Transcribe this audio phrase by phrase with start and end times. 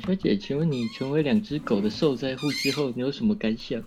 [0.00, 3.82] 小姐，请问你成为两只狗的受灾户之后，你有什么感想？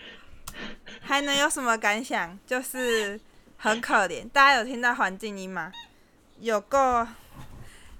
[1.00, 2.38] 还能有什么感想？
[2.46, 3.18] 就是
[3.56, 4.28] 很可怜。
[4.28, 5.72] 大家有听到环境音吗？
[6.40, 7.06] 有够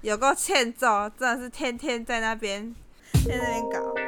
[0.01, 2.73] 有够欠揍，真的是天天在那边
[3.27, 4.00] 在那边搞。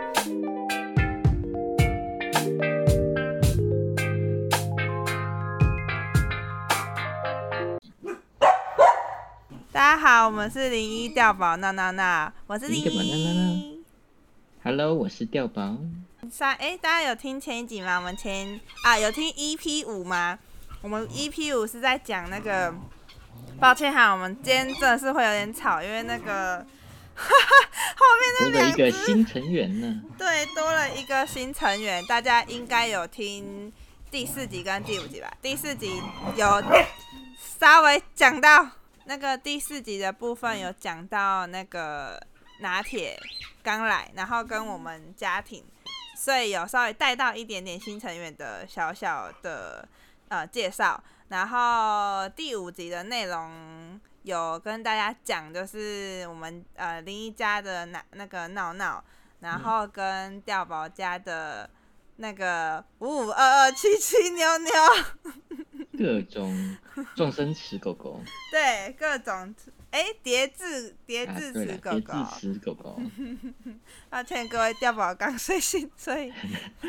[9.73, 13.83] 大家好，我们是零一调宝闹闹闹，我是零零一。
[14.63, 15.75] Hello，我是调宝。
[16.31, 17.97] 上哎、大家有听前一集吗？
[17.97, 20.37] 我们前啊有听 EP 五吗？
[20.83, 22.71] 我们 EP 五是在讲那个，
[23.59, 26.59] 抱歉哈，我们今天真的是会有点吵，因为那个
[27.17, 30.03] 后面那多了一个新成员呢。
[30.19, 33.73] 对多了一个新成员，大家应该有听
[34.11, 35.33] 第四集跟第五集吧？
[35.41, 35.99] 第四集
[36.35, 36.63] 有
[37.59, 38.69] 稍微讲到
[39.05, 42.21] 那个第四集的部分有讲到那个
[42.59, 43.19] 拿铁
[43.61, 45.63] 刚来，然后跟我们家庭，
[46.15, 49.87] 所以有稍微带到一点点新成员的小小的
[50.29, 51.01] 呃介绍。
[51.29, 59.03] 然后第五集的内容有跟大家讲，就是我们呃林一家的那那个闹闹，
[59.39, 61.69] 然后跟调宝家的
[62.17, 64.71] 那个五五二二七七妞妞，
[66.03, 66.77] 各种
[67.15, 68.19] 撞生齿狗狗
[68.51, 69.55] 对各种
[69.89, 73.01] 哎叠字叠啊，字词狗狗叠字，词狗狗，
[74.09, 76.33] 抱歉 各位掉宝刚睡醒，所以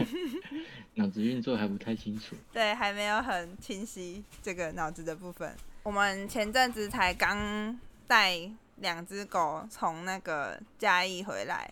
[0.95, 2.35] 脑子运作还不太清楚。
[2.53, 5.55] 对还没有很清晰这个脑子的部分。
[5.85, 8.37] 我们前阵子才刚带
[8.79, 11.70] 两只狗从那个嘉义回来，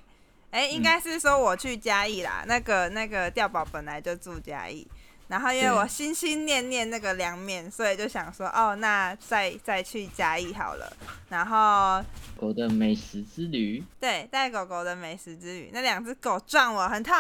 [0.53, 2.45] 哎、应该是说我去嘉义啦。
[2.47, 4.87] 那个那个调宝本来就住嘉义，
[5.33, 10.95] 然后因为我心心念念那个凉面，所以就想说，哦，那再再去嘉义好了。
[11.31, 12.05] 然后
[12.39, 17.17] 狗的美食之旅，对，带狗狗的美食之旅，那两只狗撞我很痛。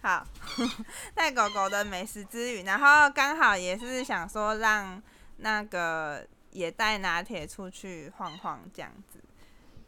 [0.00, 0.24] 好，
[1.16, 5.02] 带狗狗的美食之旅，然后刚好也是想说让
[5.38, 9.18] 那个也带拿铁出去晃晃这样子。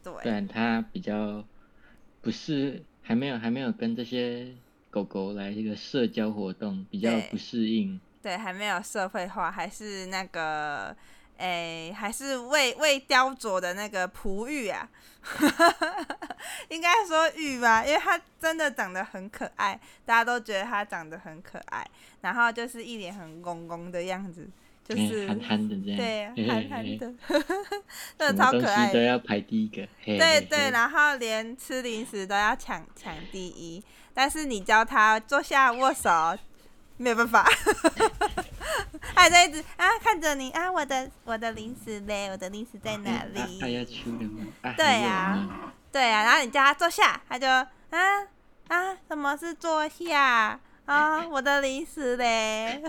[0.03, 1.41] 对，不然它比较
[2.19, 4.53] 不是还没有还没有跟这些
[4.91, 7.99] 狗狗来一个社交活动，比较不适应。
[8.21, 10.95] 对，还没有社会化，还是那个，
[11.37, 14.87] 诶，还是未未雕琢的那个璞玉啊，
[16.69, 21.83] 应该说玉吧，因为它真的长得很可爱，大家都觉得它长得很可爱，
[22.21, 24.47] 然后就是一脸很公公的样子，
[24.93, 27.43] 就嗯是、憨憨的这样，对憨憨的， 什
[28.17, 28.93] 真的么超可爱的。
[28.93, 29.87] 都要排第一个。
[30.03, 33.81] 对对，然后连吃零食都要抢抢第一，
[34.13, 36.37] 但是你教他坐下握手，
[36.97, 37.47] 没有办法，
[39.15, 43.59] 他还在一直啊看着你啊，我的我的零食嘞，我的零食在哪里？
[43.59, 47.67] 对还有啊对啊，然后你叫他坐下，他就啊
[48.67, 50.59] 啊，什么是坐下？
[50.85, 52.81] 啊， 我的零食嘞。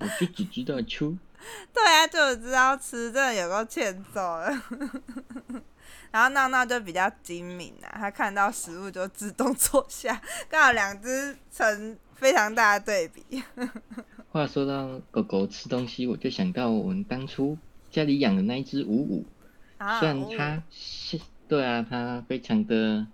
[0.00, 1.16] 我就只知道吃。
[1.72, 4.62] 对啊，就知道吃，真的有够欠揍的。
[6.10, 13.42] 然后闹闹就比较精明啊，他看到食物就自动坐下，刚好两只成非常大的对比。
[14.30, 17.56] 话说到狗狗吃东西，我就想到我们当初
[17.90, 19.24] 家里养的那一只五五，
[19.78, 21.18] 啊虽然它是
[21.48, 23.06] 对啊，它非常的，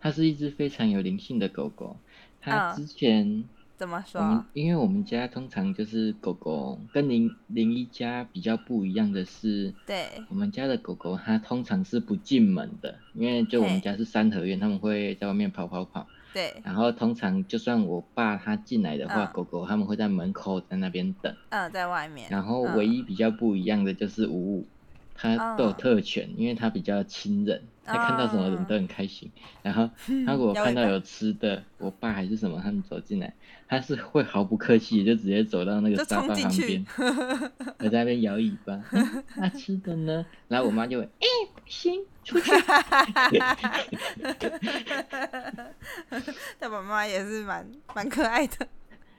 [0.00, 1.96] 它是一只非常有灵性的狗狗。
[2.40, 3.44] 它嗯之前
[3.84, 4.46] 怎么说？
[4.54, 16.06] 因为我们家通常就是狗狗跟邻邻一家比较不一样的是，对，我们家的狗狗它通常是不进门的，因为就我们家是三合院，他们会在外面跑跑跑。
[16.32, 21.36] 对，然后通常就算我爸他进来的话，嗯狗狗他们会在门口在那边等。
[21.50, 22.26] 嗯，在外面。
[22.30, 24.66] 然后嗯唯一比较不一样的就是五五，
[25.14, 29.30] 它都有嗯特权，因为它比较亲人，它看到什么人都很开心。
[29.62, 29.88] 然后
[30.26, 33.32] 他如果看到有吃的，我爸还是什么他们走进来，
[33.68, 36.84] 他是会毫不客气就直接走到那个沙发旁边，
[37.78, 40.24] 我在那边摇尾巴，嗯那吃的呢？
[40.48, 42.50] 然后我妈就会，哎、不行，出去。
[46.58, 48.66] 但我妈妈也是蛮蛮可爱的。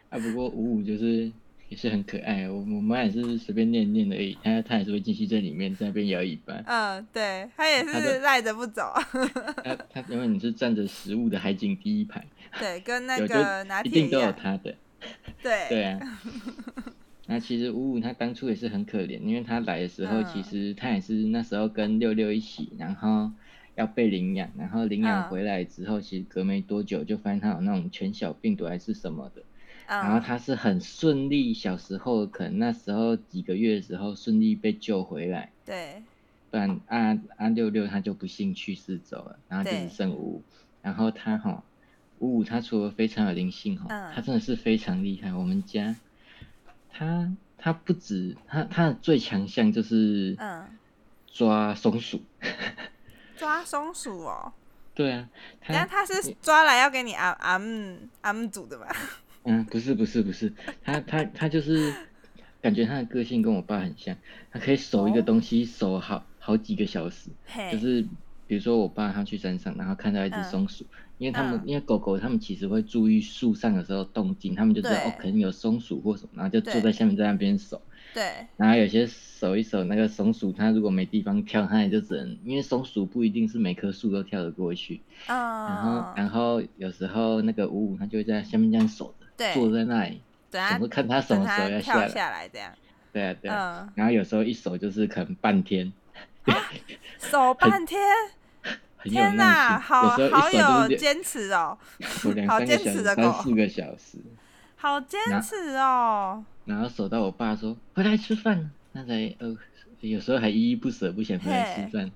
[0.10, 1.32] 啊，不过五五就是
[1.76, 6.54] 也是很可爱，我我妈也是随便念念而已，她她也是会进去在里面在那边摇尾巴。
[6.66, 8.94] 嗯，对，她也是赖着不走。
[9.62, 12.26] 她她永远是站着食物的海景第一排，
[12.58, 14.32] 对，跟那个拿一定都有。
[14.32, 14.74] 她的。
[15.44, 15.68] 对。
[15.68, 16.00] 对啊。
[17.28, 23.32] 那其实五五他当初也是很可怜，因为他来的时候，嗯其实他也是那时候跟六六一起，然后
[23.76, 29.42] 要被领养，然后领养嗯回来之后，其实隔没多久就发现他有那种犬小病毒还是什么的，
[29.88, 36.02] 然后嗯，他是很顺利，小时候可能那时候几个月的时候顺利被救回来，对，
[36.50, 39.90] 不不然阿阿六六他就不幸去世走了，然后就对。
[39.90, 40.16] 只剩五。
[40.16, 40.44] 五，
[40.82, 41.62] 然后他哈
[42.20, 44.14] 五五他除了非常有灵性哈，嗯。
[44.16, 45.34] 他真的是非常厉害。
[45.34, 45.94] 我们家
[46.90, 50.66] 他他不止他他的最强项就是嗯，
[51.28, 52.22] 抓松鼠，
[53.36, 54.54] 抓松鼠哦，
[54.94, 55.28] 对啊，
[55.68, 58.88] 但他他是抓来要给你阿阿姆阿姆煮的吧？
[59.46, 60.52] 嗯不是不是不是，
[60.84, 61.94] 他他他就是
[62.62, 64.16] 感觉他的个性跟我爸很像，
[64.52, 65.24] 他可以守一个哦。
[65.24, 67.30] 东西守好好几个小时。
[67.46, 68.02] 嘿，就是
[68.48, 70.86] 比如说我爸他去山上，然后看到一只嗯松鼠，
[71.20, 71.68] 因为他们、嗯。
[71.68, 76.82] 因为狗狗他们其实会注意树上的时候动静，他们就知道对哦可能有松鼠或什么，然后就坐对。
[76.82, 77.82] 在下面在那边守。
[78.14, 90.22] 对，然后有些守一守那个松鼠，它如果没地方跳，它也就只能因为松鼠不一定是每棵树都跳得过去，嗯，然后然后有时候那个五五它就会在下面这样守着，对坐在那里，
[90.52, 92.08] 等他看他什么时候要下来。
[92.08, 92.72] 下来这样，
[93.12, 95.92] 对啊对啊，嗯，然后有时候一守就是可能半天，
[97.20, 98.02] 守半天，
[98.98, 101.78] 很有耐天哪，心，好好有坚持哦，
[102.48, 104.18] 好坚持的狗三四个小时，
[104.76, 109.56] 好坚持哦，然后守到我爸说回来吃饭，那才呃，
[110.02, 112.12] 有时候还依依不舍，不想回来吃饭。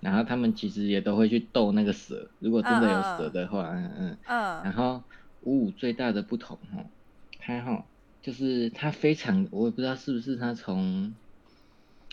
[0.00, 4.16] 然后他们其实也都会去逗那个蛇，如果真的有蛇的话，嗯嗯。
[4.28, 4.38] 嗯。
[4.64, 5.02] 然嗯，后
[5.42, 6.84] 五五最大的不同哈，
[7.38, 7.84] 他哈
[8.22, 11.14] 就是它非常，我也不知道是不是它从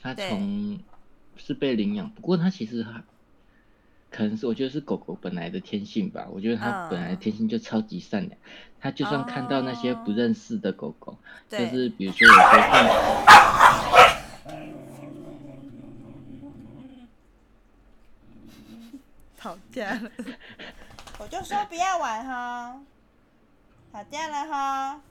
[0.01, 0.79] 它从
[1.35, 3.03] 是被领养，不过它其实还
[4.09, 8.39] 可能是我觉得是狗狗本来的天性吧，我觉得它本来天性就超级善良，
[8.79, 10.13] 它就算看到那些不哦。
[10.15, 11.17] 认识的狗狗，
[11.49, 12.87] 就，是比如说有些看
[19.37, 20.09] 吵架了，
[21.19, 22.81] 我就说不要玩哈，
[23.97, 25.01] 吵架了哈，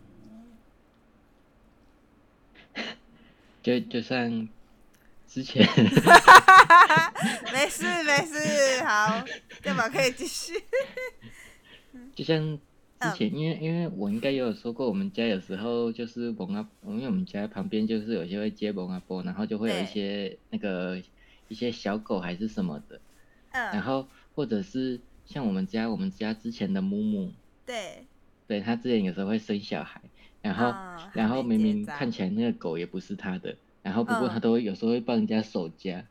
[3.61, 4.49] 就就像
[5.27, 5.67] 之前。
[7.53, 9.25] 没事 没事，好，
[9.65, 10.55] 要不可以继续，
[12.15, 12.61] 就像嗯
[13.01, 21.03] 之前，因为因为我应该也有说过，我们家有时候就是蒙阿，因为我们家旁边就是有些会接蒙阿波，然后就会有一些那个
[21.49, 23.01] 一些小狗还是什么的，
[23.51, 24.07] 然嗯，后
[24.37, 27.33] 或者是像我们家我们家之前的木木，
[27.65, 28.07] 对，
[28.47, 30.01] 对他之前有时候会生小孩，
[30.43, 36.05] 然后、嗯然后明明看起起来那个狗也不是他的，然后不过嗯他都会有时候会帮人家守家，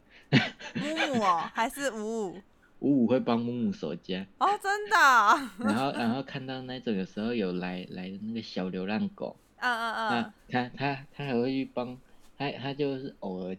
[0.75, 2.41] 木木哦，还是五五？
[2.79, 9.39] 五五会帮木木守家，哦，真的哦，然后 然后看到那种有时候有来来的那个小流浪狗。
[9.57, 11.97] 嗯嗯那嗯，他他他还会去帮
[12.37, 13.55] 他他就是偶尔，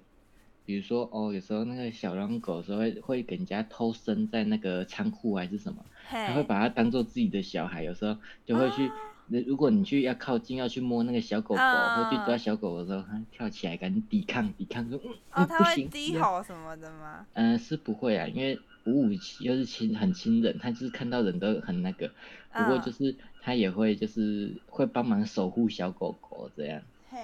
[0.64, 8.90] 比如说哦，有时候那个小狼狗有时候会会给人家偷生在那个仓库还是什么，他会，把它当做自己的小孩，有时候就会去。
[9.28, 17.26] 如如果你去要靠近要去摸那个小狗狗，嗯或去抓小狗的时候，它跳起来赶紧抵抗抵抗，说嗯哦，嗯 会不行，低吼什么的吗？
[17.32, 19.10] 嗯、是不会啊，因为五五
[19.40, 22.08] 又是亲很亲人，他就是看到人都很那个，
[22.52, 26.80] 不过就嗯是他也会就是会帮忙守护小狗狗这样。
[27.10, 27.18] 嘿，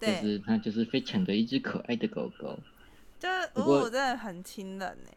[0.00, 2.58] 就，是它就是非常的一只可爱的狗狗。
[3.20, 5.10] 就是五不过五真的很亲人呢，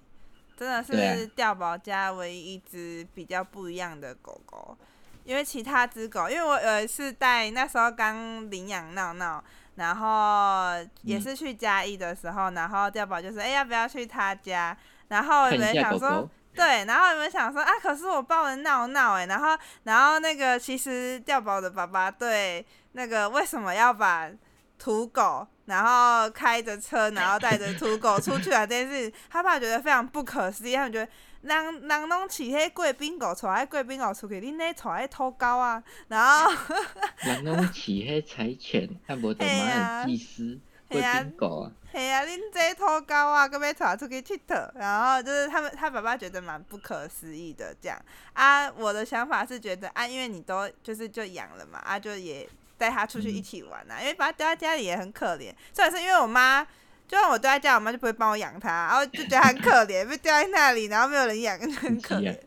[0.57, 4.77] 真的是掉宝家唯一一只比较不一样的狗狗。
[5.23, 9.43] 因为其他只狗，因为我有一次带那时候刚领养闹闹，
[9.75, 10.71] 然后
[11.01, 14.75] 也嗯是去嘉义的时候，然后掉宝就说：“哎、要不要去他家？”
[15.09, 17.73] 然后有人想说，狗，对，然后有人想说啊？
[17.81, 24.31] 可是我抱了闹闹哎，然后然后那个其实掉宝的爸爸对那个为什么要把
[24.79, 31.07] 土狗，然后开着车，然后带着土狗出去啊这件事，他爸觉得非常不可思议，他们觉得。
[31.41, 36.51] 人人拢饲迄贵宾狗，带迄贵宾狗出去，恁咧带迄土狗啊，然后
[37.23, 40.59] 人拢饲迄柴犬，啊无就马 嘿啊尔济斯、
[40.89, 41.71] 贵嘿啊宾狗啊。
[41.93, 47.97] 嘿啊，恁这土狗啊，搁要带出去佚佗，然后就是他们他爸爸觉得蛮不可思议的这样
[48.33, 48.69] 啊。
[48.71, 55.51] 我的想法是觉得啊，因为你都就是就养了嘛，啊就也带他出去一起玩啊，因为把他丢在家里也很可怜。
[55.73, 56.63] 虽然是因为我妈，
[57.07, 62.37] 就算我丢在家，我妈就不会帮我养它，然后就觉得它很可怜，被丢在那里，然后没有人养，就很可怜。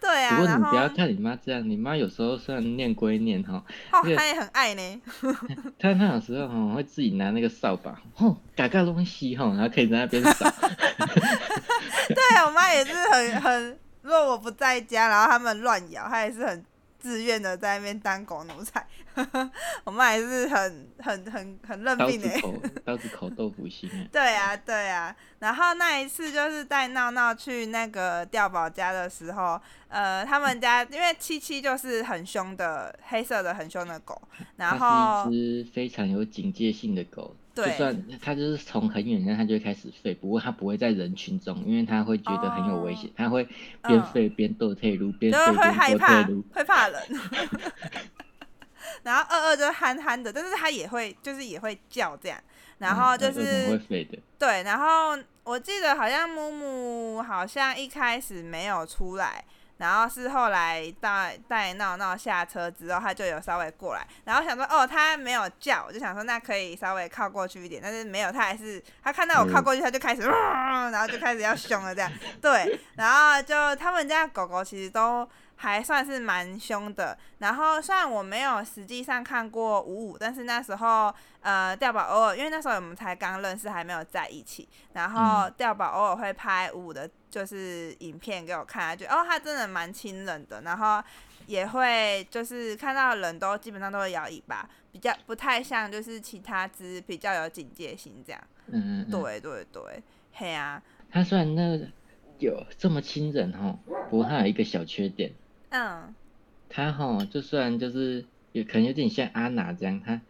[0.00, 5.02] 对啊，不过你不要看你妈这样，你妈有时候虽然念归念哈，哦，她也很爱呢。
[5.78, 10.50] 她她有时候哈会自己拿那个扫把，吼，嘎嘎东西吼，然后可以在那边扫。
[12.08, 16.64] 对啊，我妈也是很很，如果我不在家，然后他们乱咬，她也是很
[17.00, 18.86] 自愿的在那边当狗奴才。
[19.84, 22.28] 我们还是很很很很认命的。
[22.28, 24.06] 子口刀子口豆腐心啊。
[24.12, 25.14] 对啊，对啊。
[25.40, 34.20] 然后那一次就是带闹闹去那个调宝家的时候，呃，他们家因为七七就是很凶的黑色的很凶的狗，
[34.56, 47.02] 然后是一只非常有警戒性的狗，就，算他就是从很远那他就会开始吠，不过他不会在人群中，因为他会觉得很有危险，他会边嗯吠边斗退路，边吠边斗害怕退路。，会怕人。
[49.02, 52.38] 然后二二就憨憨的，但是他也会，就是也会叫这样。
[52.78, 54.18] 然后就是、会吠的？
[54.38, 59.44] 对，然后我记得好像木木好像一开始没有出来，
[59.80, 70.22] 然后是后来带带闹闹下车之后，他就有稍微过来，然后想说哦，他没有叫，我就想说那可以稍微靠过去一点，但是没有，他还是他看到我靠过去，他就开始，
[70.92, 75.28] 然后就开始要凶了这样，对，然后就他们家狗狗其实都。
[75.62, 91.04] 还算是蛮凶的，然后虽然我没有实际上看过五五，但是那时候呃调宝偶尔，因为那时候我们才刚认识，还没有在一起，然后调宝偶尔会拍五五的，就是影片给我看，觉得哦他真的蛮亲人的，然后
[91.44, 98.40] 也会就是看到人都基本上都会摇尾巴，比较不太像就是其他只比较有警戒心这样。
[98.68, 99.10] 嗯嗯嗯。
[99.10, 100.02] 对对对，
[100.32, 101.78] 嘿啊，他虽然那
[102.38, 105.30] 有这么亲人哈，不过他有一个小缺点，
[105.70, 106.14] 嗯，
[106.68, 110.20] 他哈就算就是有可能有点像阿娜这样，他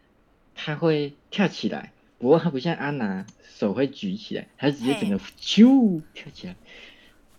[0.55, 6.55] 他会跳起来，不过他不像阿娜手会举起来，他直接整个咻跳起来。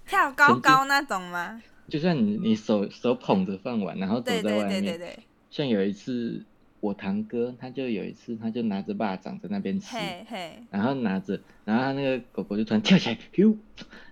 [0.06, 1.62] 跳高高那种吗？
[1.88, 5.18] 就算你你手手捧着饭碗，然后走对对在外面，对对对，
[5.50, 6.44] 像有一次
[6.82, 13.56] 我堂哥他就有一次他就拿着巴掌在那边吃，嘿嘿，然后拿着，然后他那个狗狗就突然跳起来，咻，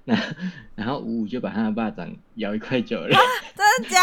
[0.05, 0.25] 然后
[0.77, 3.19] 然后五五就把他的巴掌咬一块走了，
[3.57, 3.99] 真的假？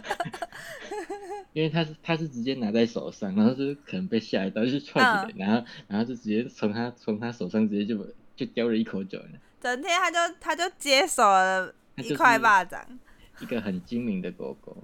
[1.52, 8.02] 因为他是他是直接拿在手上，然后就是可能被吓一到，就踹起来，然后然后就直接从他从他手上直接就
[8.34, 9.28] 就叼了一口酒了，
[9.60, 12.82] 整天他就他就接手了一块巴掌。
[13.40, 14.74] 一个很精明的狗狗，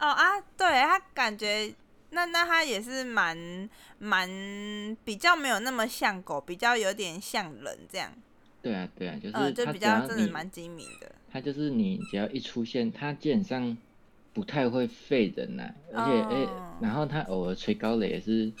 [0.00, 1.72] 哦啊，对他感觉
[2.10, 4.28] 那那他也是蛮蛮
[5.04, 8.12] 比较没有那么像狗，比较有点像人这样，
[8.62, 11.10] 对啊对啊，就是呃，就他比较真的蛮精明的。
[11.30, 13.76] 它就是你只要一出现，它基本上
[14.32, 18.52] 不太会吠人呐、而且诶、哦然后它偶尔吹高了也是，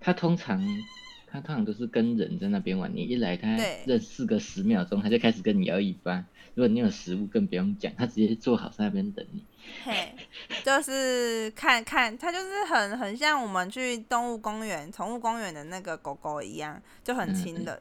[0.00, 0.84] 它通常
[1.32, 3.56] 它通常都是跟人在那边玩，你一来他
[3.86, 6.24] 认识个十秒钟，他就开始跟你摇尾巴。
[6.54, 9.44] 如果你有食物更不用讲，他直接坐好在那边等你。
[9.84, 10.12] 嘿，
[10.64, 17.80] 就是看看，他就是很很像我们去动物公园、宠物公园的那个狗狗一样，就很嗯亲人。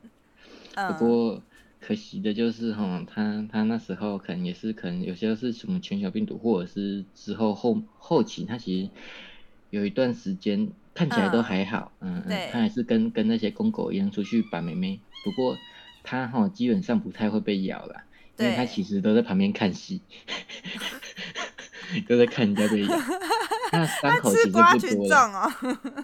[0.75, 1.43] 不嗯，过
[1.81, 8.89] 可惜的就是哈，他他那时候可能也是可能有些是什么全球病毒，或者是之后后后期他其实
[9.71, 11.43] 有一段时间看起来都嗯。
[11.43, 12.35] 还好，嗯对。
[12.35, 15.57] 嗯，它还是跟跟那些公狗一样出去把妹妹，不过
[16.03, 18.03] 它哈基本上不太会被咬啦，
[18.37, 20.01] 因为它其实都在旁边看戏，
[22.05, 22.97] 都在看人家被咬，
[23.69, 24.47] 它的伤口其实
[24.95, 25.09] 不多。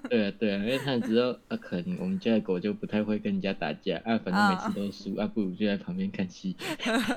[0.10, 6.56] 对啊，对啊，因为他知道啊，可能我们家的狗就不太会跟人家打架啊，反正每次都输啊，不如就在旁边看戏，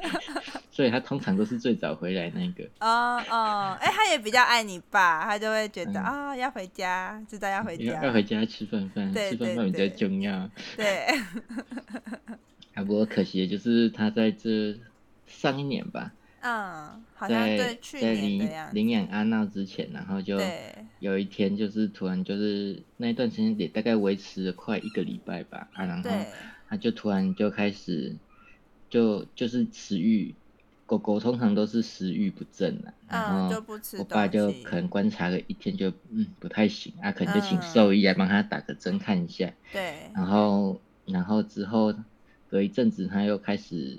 [0.72, 2.64] 所以他通常都是最早回来那个。
[2.80, 8.06] 哦哦，哎、他也比较爱你爸，他就会觉得嗯啊、要回家，知道要回要家。
[8.06, 10.48] 要回家吃饭饭，吃饭饭比较重要。
[10.76, 11.06] 对，
[12.74, 14.74] 啊，不过可惜的就是他在这
[15.26, 16.12] 上一年吧，
[16.48, 18.74] 嗯，好像在对去在年的样子。
[18.74, 20.40] 领领养阿闹之前，然后就，
[21.00, 26.10] 有一天就是突然就是那一段时间也大概维持了快一个礼拜吧，啊，然后，
[26.68, 28.16] 他就突然就开始
[28.88, 30.34] 就就是食欲，
[30.86, 33.62] 狗狗通常都是食欲不振啊，然嗯，后
[33.98, 37.62] 我爸就可能观察了一天就嗯不太行啊，可能就请嗯。
[37.62, 41.94] 兽医来帮他打个针看一下，对，然后然后之后
[42.48, 43.98] 隔一阵子他又开始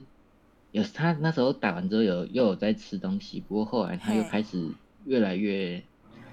[0.71, 4.69] 有他那时候打完之后有又有在吃东西，不过后来他又开始
[5.05, 5.83] 越来越，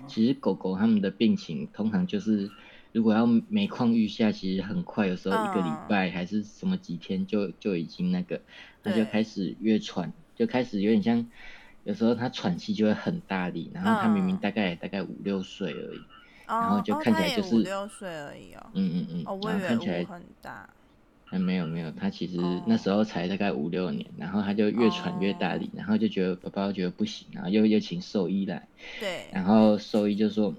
[0.06, 2.50] 其实狗狗它们的病情通常就是
[2.92, 8.40] 如果要每况愈下，其实很快，有时候一个礼嗯拜还是什么几天就就已经那个，
[8.82, 11.26] 他就开始越喘，就开始有点像。
[11.84, 16.00] 有时候他喘气就会很大力，然后他明明嗯大概大概五六岁而已，
[16.48, 18.66] 然后就看起来就是五六岁而已哦。
[18.74, 20.68] 嗯嗯嗯，然后看起来很大。
[21.36, 30.54] 还没有没有，他其实哦那时候才大概五六年，然后他就越喘越大力，然后就觉得爸爸觉得不行，然后又又请兽医来，对，然后兽医就说，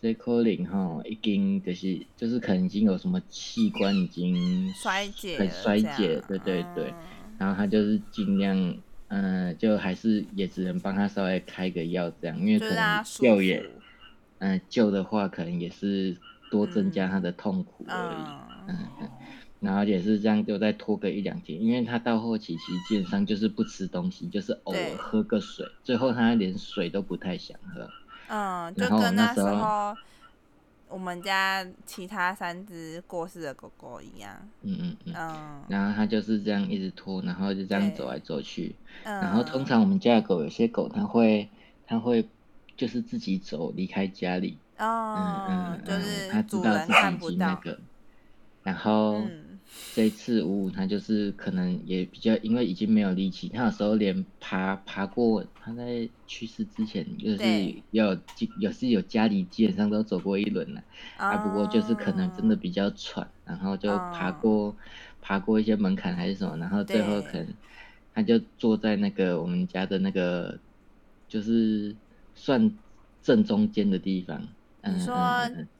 [0.00, 4.34] 这可能哈已经就是就是可能已经有什么器官已经
[4.76, 6.94] 衰竭很衰竭，对对对，嗯
[7.38, 8.76] 然后他就是尽量，
[9.08, 13.68] 嗯、就还是也只能帮他稍微开个药这样，因为可能救也，服。
[14.40, 16.16] 嗯、救的话可能也是
[16.50, 18.16] 多增加他的痛苦而已。
[18.68, 19.08] 嗯，嗯，嗯，
[19.60, 27.88] 然后也是这样，就再拖个一两天，因为他到后期其实基本上就是不吃东西，就是偶尔喝个水，最后他连水都不太想喝。
[28.28, 29.96] 嗯，就跟那时候候
[30.88, 34.30] 我们家其他三只过世的狗狗一样。
[34.62, 35.14] 嗯嗯嗯。
[35.16, 38.76] 嗯然后他就是这样一直拖，然后就这样走来走去。
[39.04, 39.14] 嗯。
[39.20, 41.48] 然后通常我们家的狗，有些狗它会
[41.86, 42.28] 它会
[42.76, 44.56] 就是自己走离开家里。
[44.76, 47.78] 嗯哦嗯，嗯，就是它知道自己那个。
[48.62, 49.47] 然后嗯，
[49.94, 57.82] 这一次五五他就是可能也比较，因为已经没有力气，他有时候连爬爬过，他在去世之前就是对。
[57.90, 60.82] 要基有是有家里基本上都走过一轮了。
[61.16, 64.36] 啊，不过就是可能真的哦比较喘，然后就爬哦。
[64.40, 64.76] 过、
[65.20, 67.46] 爬过一些门槛还是什么，然后最后可能
[68.14, 70.58] 他就坐在那个我们家的那个
[71.28, 71.94] 就是
[72.34, 72.72] 算
[73.22, 74.42] 正中间的地方，
[74.82, 75.14] 你说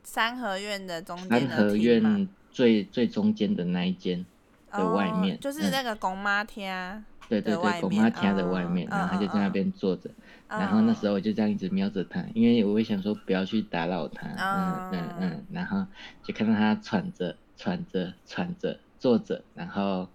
[0.02, 4.24] 三合院的中间的三合院最最中间的那一间，
[4.72, 5.70] 的外面哦，就是嗯。
[5.70, 7.04] 那个公妈厅啊。
[7.28, 10.10] 对对对，狗的外面妈厅的外嗯面，然后他嗯就在那嗯边坐着，
[10.48, 15.86] 然后那时候候我就这样一直瞄着他，因为我会想说不要去打扰他，嗯嗯嗯嗯，然后
[16.22, 20.08] 就看到他喘着喘着喘着坐着，然后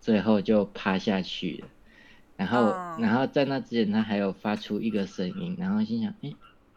[0.00, 1.68] 最后就趴下去了，
[2.34, 6.34] 然后、嗯然后在那之前他还有发出一个声音，然后心想，诶，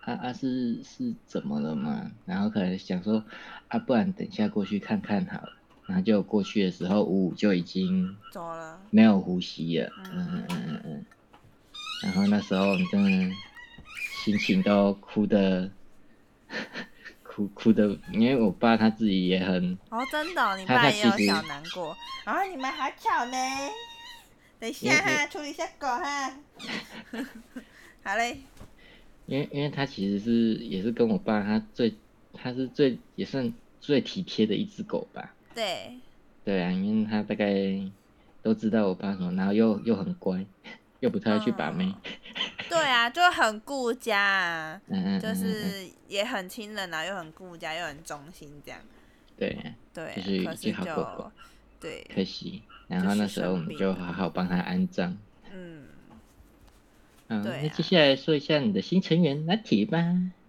[0.10, 2.10] 啊啊是是怎么了嘛？
[2.26, 3.24] 然后可能想说，
[3.68, 5.54] 啊不然等一下过去看看好了，
[5.86, 8.80] 然后就过去的时候，五五就已经走了。
[8.90, 11.06] 没有呼吸了，嗯嗯嗯嗯嗯嗯，
[12.04, 13.36] 然后那时候我们真的
[14.24, 15.70] 心情都哭的，
[17.24, 21.96] 哭哭的，因为我爸他自己也很，哦，真的哦、你爸也有其实小难过。
[22.26, 23.38] 然后你们好巧呢。
[24.60, 26.34] 等一下哈，处理一下狗哈。
[28.04, 28.42] 好嘞。
[29.30, 31.94] 因为因为他其实是也是跟我爸他最
[32.34, 35.94] 他是最也算最体贴的一只狗吧，对，
[36.44, 37.54] 对啊，因为他大概
[38.42, 40.44] 都知道我爸什么，然后又又很乖，
[41.00, 41.94] 又不太会去把妹，
[42.68, 48.80] 对啊，就很顾家啊，嗯嗯嗯，就是也很亲人啊，又很顾家，又很忠心这样。
[49.38, 49.56] 对。
[49.94, 51.32] 对啊，就是可是一只好狗狗就
[51.82, 55.16] 对，可惜，然后那时候我们就好好帮他安葬。
[57.30, 59.98] 嗯，嗯，对啊那接下来说一下你的新成员拿铁吧，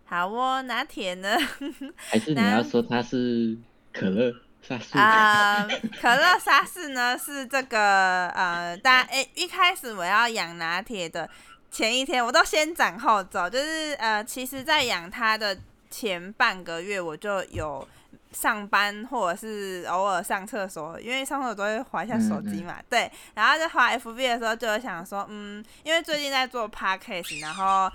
[0.07, 1.39] 好哦，拿铁呢？
[1.97, 3.57] 还是你要说他是
[3.93, 4.99] 可乐沙士？
[4.99, 5.67] 啊、
[6.01, 11.29] 可乐沙士呢是这个呃，大家诶、一开始我要养拿铁的
[11.71, 15.57] 前一天，我都先斩后奏，就是呃，其实在养它的
[15.89, 17.87] 前半个月，我就有
[18.33, 27.91] 上班或者是偶尔上厕所，因为上厕所都会划一下手机嘛，对，然后在划 FB 的时候就有想说，嗯，因为最近在做 podcast，然后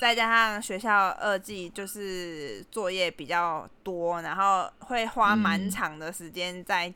[0.00, 5.70] 再加上学校二季就是作业比较多，然后会花蛮嗯。
[5.70, 6.92] 长的时间在，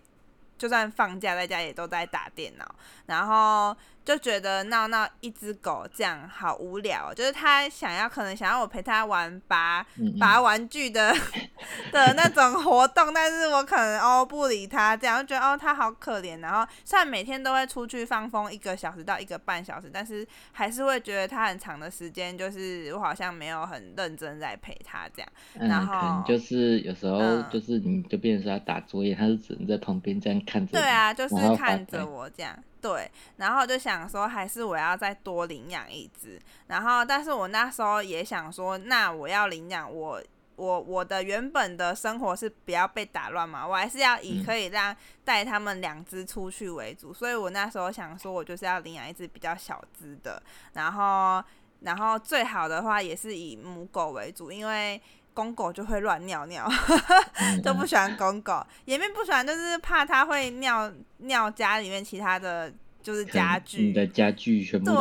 [0.59, 2.75] 就算放假在家也都在打电脑，
[3.07, 9.87] 然后就觉得闹闹一只狗这样好无聊哦，就是他想要可能想要我陪他玩拔
[10.19, 11.15] 拔玩具的
[11.93, 16.41] 的那种活动，但是我可能哦不理他，这样就觉得哦他好可怜。
[16.41, 25.29] 然后虽然每天都会出去放风一个小时到一个半小时，但是还是会觉得他很长的时间，就是我好像没有很认真在陪他这样。
[25.55, 30.73] 嗯，然可能后就是有时候嗯就是你就变成说他打作业，他是只能在旁边这样看着。
[30.73, 36.39] 对，啊，就是看着我这样，对，然后就想说，还是我要再多领养一只。
[36.67, 40.23] 然后，但是我那时候也想说，那我要领养我。
[40.55, 50.41] 我我的原本的生活是不要被打乱嘛，我还是要以嗯可以让带他们两只出去为主，所以我那时候想说，我就是要领养一只比较小只的，
[50.75, 51.43] 然后
[51.81, 55.01] 然后最好的话也是以母狗为主，因为
[55.35, 56.69] 公狗就会乱尿尿。
[57.41, 63.83] 嗯都不嗯喜欢公狗，也并不喜欢，就是怕它会尿尿家里面其他的就是家具。
[63.83, 64.93] 你的家具全部都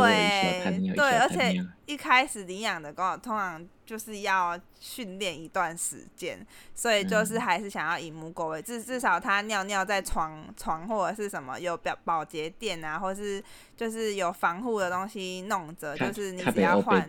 [0.81, 1.65] 尿，一对，而且。
[1.87, 6.39] 一开始领养的狗通常就是要训练一段时间，
[6.73, 7.41] 所以就是嗯。
[7.41, 13.43] 还是想要以母狗为至至少它尿尿在床床或者是什么有保保洁垫啊，或是
[13.75, 17.05] 就是有防护的东西弄着，就是你只要换，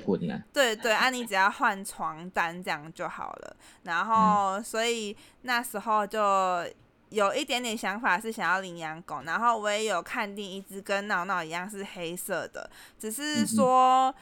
[0.52, 3.56] 对对，啊，你只要换床单这样就好了。
[3.84, 4.06] 然嗯。
[4.06, 6.18] 后，所以那时候就
[7.10, 12.68] 有一点点想法是想要领养狗，然后我也有看定一只跟闹闹一样是黑色的，
[12.98, 14.14] 只嗯是嗯说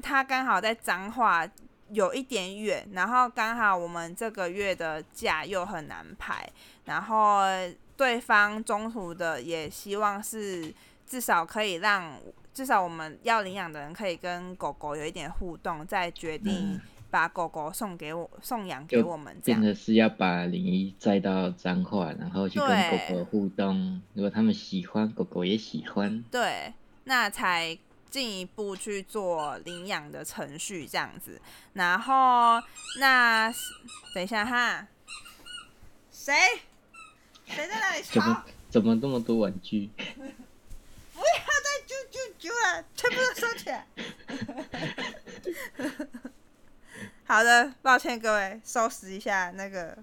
[0.00, 1.46] 它刚好在彰化
[1.92, 6.48] 有一点远，然后刚好我们这个月的假又很难排，
[6.84, 7.42] 然后
[7.96, 10.74] 对方中途的也希望是
[11.06, 12.18] 至少可以让。
[12.54, 19.58] 至少我们要领养的人可以跟狗狗有一点互动，再决定嗯把狗狗送给我、送养给我们这样。
[19.58, 24.02] 变得是要把林一载到彰化，然后去跟狗狗互动。
[24.12, 26.22] 如果他们喜欢，狗狗也喜欢。
[26.30, 26.74] 对，
[27.04, 27.74] 那才
[28.12, 31.40] 进一步去做领养的程序这样子。
[31.72, 32.62] 然后
[33.00, 33.50] 那
[34.14, 34.86] 等一下哈，
[36.12, 36.34] 谁
[37.46, 38.12] 谁在那里吵？
[38.12, 39.90] 怎么怎么这么多玩具？
[39.96, 41.24] 不要
[41.64, 43.86] 再啾啾啾了，全部都收起来。
[47.24, 49.96] 好的，抱歉各位，收拾一下那个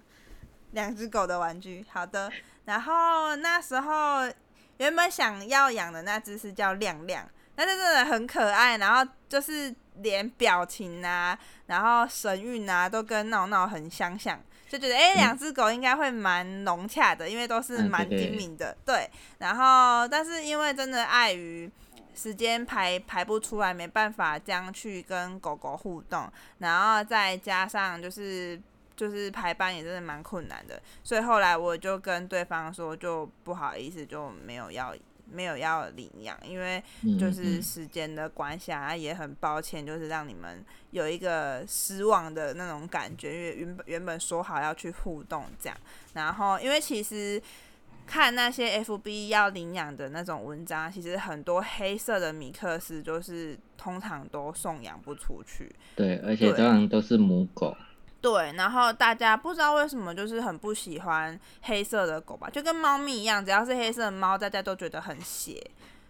[0.72, 1.86] 两只狗的玩具。
[1.92, 2.32] 好的，
[2.66, 4.32] 然后那时候
[4.78, 19.10] 原本想要养的那只是叫亮亮，但是真的很可爱，然后就是连表情啊，然后神韵啊，都跟闹闹很相像，就觉得哎，两只狗应该会蛮融洽的，因为都是蛮精明的，对。
[19.40, 21.70] 然后，但是因为真的碍于。
[22.16, 28.60] 时间排排不出来，没办法这样去跟狗狗互动，然后再加上就是
[28.94, 34.94] 就是排班也真的蛮困难的，所以后来我就跟对方说，就不好意思，就没有要
[35.32, 36.84] 没有要领养，因为
[37.20, 45.78] 就是时间的关系啊，也很抱歉，就是让你们有一个失望的那种感觉，因为原本原本说好要去互动这样，
[46.14, 47.42] 然后因为其实。
[48.12, 55.72] 看那些 FB 要领养的那种文章，其实很多黑色的米克斯就是通常都送养不出去。
[55.96, 57.78] 对，而且通常都是母狗。
[58.22, 65.62] 对，然后大家不知道为什么就是很不喜欢黑色的狗吧，就跟猫咪一样，只要是黑色的猫，大家都觉得很邪。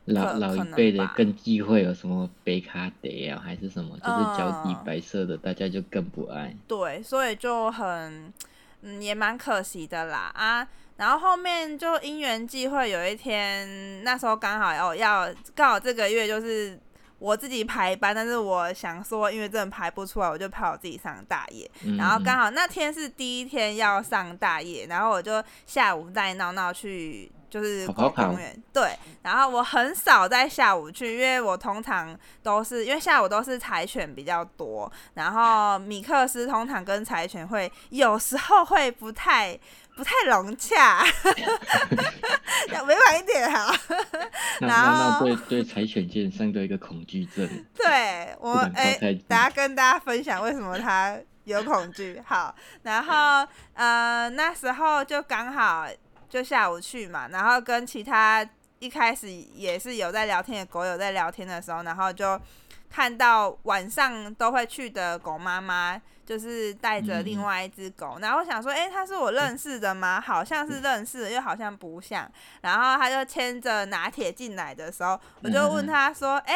[0.05, 6.55] 老老一辈的更忌讳有什么贝卡德啊，还是什么，就是脚底白色的，大家就更不爱。
[6.67, 8.33] 对，所以就很
[8.81, 10.67] 嗯，也蛮可惜的啦啊。
[10.97, 16.79] 然后后面就因缘际会，有一天那时候刚好要要刚好这个月就是
[17.19, 21.69] 我自己排班，但是我想说，因为真的排不出来，我就排我自己上大夜。
[21.97, 27.31] 然后刚好那天是第一天要上大夜，然后我就下午带闹闹去。
[27.49, 28.91] 就是狗公园，对。
[29.21, 39.59] 然后我很少在下午去，因为我通常都是因为下午都是柴犬比较多，然后米克斯通常跟柴犬会有时候会不太
[39.95, 41.03] 不太融洽，
[42.87, 43.75] 委婉一点哈。
[44.61, 47.47] 然后对对柴犬基本上都一个恐惧症。
[47.75, 52.21] 对我哎，大家跟大家分享为什么他有恐惧。
[52.25, 55.85] 好，然后呃那时候就刚好。
[56.29, 62.39] 就下午去嘛，然后跟其他一开始也是有在聊天的狗友在聊天的时候，然后就
[62.89, 70.21] 看到晚上都会去的狗妈妈，就是带着另外一只狗，然后我想说，哎，他是我认识的吗？
[70.21, 72.31] 好像是认识，又好像不像。
[72.61, 76.55] 然后他就牵着拿铁进来的时候，我就问他说，哎，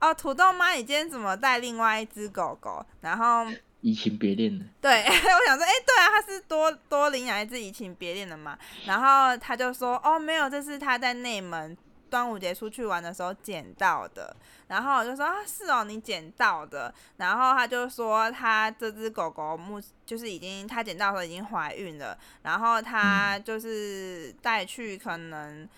[0.00, 2.84] 哦，土豆妈，你今天怎么带另外一只狗狗？
[3.00, 3.46] 然后。
[3.80, 8.58] 移情别恋的，对， 我想说，哎，对啊，他是多多领养一只移情别恋的嘛。
[8.86, 11.76] 然后他就说，哦，没有，这是他在内门
[12.10, 14.34] 端午节出去玩的时候捡到的。
[14.66, 16.92] 然后我就说，啊，是哦，你捡到的。
[17.18, 25.68] 然后他就说，他这只狗狗目就是已经他捡到的时候已经怀孕了，然后他就是带去可能。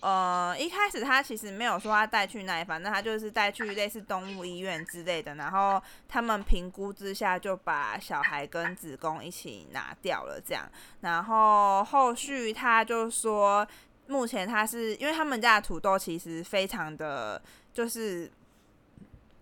[0.00, 10.66] 呃，一开始他其实没有说他带去那，反正他就是带去类似动物医院之类的，然后他们评估之下就把小孩跟子宫一起拿掉了，这样。
[11.02, 13.66] 然后后续他就说，
[14.06, 17.40] 目前他是因为他们家的土豆其实非常的，
[17.74, 18.30] 就是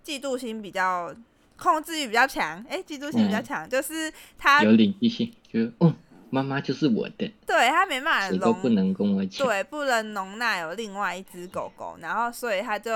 [0.04, 1.14] 嫉妒心比较，
[1.56, 5.94] 控制欲比较强，哎，嫉妒心比较强，就是他有领地性，就嗯。
[6.30, 12.92] 妈妈就是我的，对他没办法容，都不能跟我抢，对，不能容纳有另外一只狗狗，然后所以他就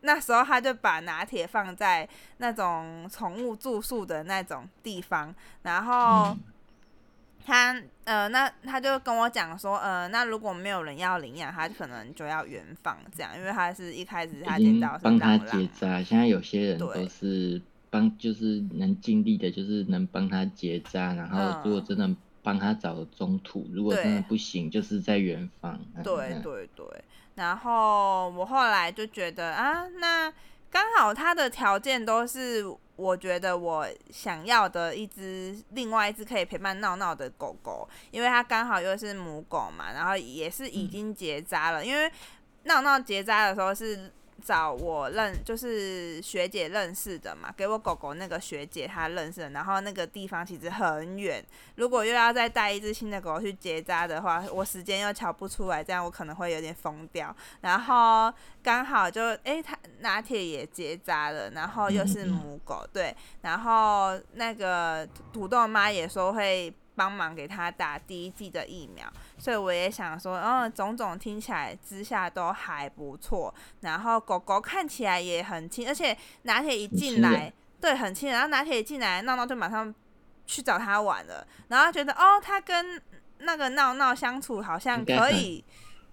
[0.00, 6.34] 那时候他就把拿铁放在那种宠物住宿的那种地方，然后
[7.44, 22.08] 他呃那他就跟我讲说，呃那如果没有人要领养，他可能就要原放这样，因为他是一开始他捡到帮他结扎，现在有些人都是帮，就是能尽力的，就是能帮他结扎，然后如果真的。
[22.46, 25.76] 帮他找中途，如果真的不行，就是在远方。
[26.04, 26.86] 对对对，
[27.34, 30.32] 然后我后来就觉得啊，那
[30.70, 42.08] 刚好他的条件都是我觉得我想要的一只，另外一只可以陪伴闹闹的狗狗，因为它刚好又是母狗嘛，然后也是已经结扎了，因为
[42.62, 44.12] 闹闹结扎的时候是。
[44.46, 57.34] 找我认就是学姐认识的嘛，给我狗狗那个学姐她认识，然后那个地方其实很远，如果又要再带一只新的狗去结扎的话，我时间又瞧不出来，这样我可能会有点疯掉。
[57.62, 58.32] 然后
[58.62, 69.06] 刚好就哎，他拿铁也结扎了，然后又是母狗，对，然后那个土豆妈也说会帮忙给他打第一剂的疫苗，
[69.38, 73.54] 所以我也想说，嗯，种种听起来之下都还不错。
[73.82, 78.30] 然后狗狗看起来也很亲，而且拿铁一进来，对，很亲。
[78.30, 79.94] 然后拿铁一进来，闹闹就马上
[80.46, 81.46] 去找他玩了。
[81.68, 83.00] 然后觉得，哦，他跟
[83.40, 85.62] 那个闹闹相处好像可以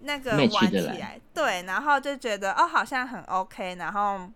[0.00, 1.62] 那个玩起来，对。
[1.62, 3.74] 然后就觉得，哦，好像很 OK。
[3.76, 4.28] 然后，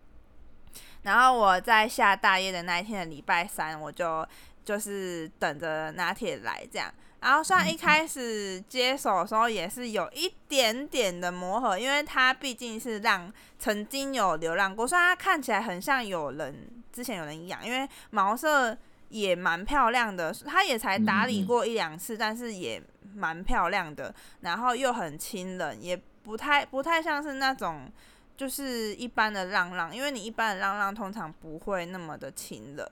[1.03, 4.27] 然后我在下大夜的那一天的礼拜三，我就。
[4.69, 18.77] 就是等着拿铁来这样，然后虽然一开始接手的时候也是有一点点的磨合，因为它毕竟是让曾经有流浪过，虽然它看起来很像有人之前有人养，因为毛色
[19.09, 22.79] 也蛮漂亮的，它也才打理过一两次，但是也
[23.15, 27.91] 蛮漂亮的，然后又很亲人，也不太不太像是那种
[28.37, 32.87] 就是一般的浪浪，因为你一般的浪浪通常不会那么的亲人。